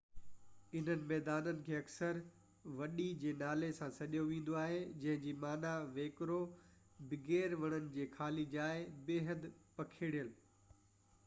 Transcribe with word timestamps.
انهن 0.77 1.01
ميدانن 1.09 1.59
کي 1.67 1.75
اڪثر 1.79 2.21
وڊي 2.79 3.05
جي 3.25 3.33
نالي 3.41 3.69
سان 3.81 3.93
سڏيو 3.99 4.23
ويندو 4.31 4.57
آهي 4.63 4.79
جنهن 5.05 5.21
جي 5.27 5.35
معنيٰ 5.43 5.75
ويڪرو، 5.99 6.39
بغير 7.13 7.55
وڻن 7.65 7.93
جي 7.99 8.11
خالي 8.19 8.49
جاءِ، 8.57 8.83
بيحد 9.13 9.49
پکڙيل 9.79 10.37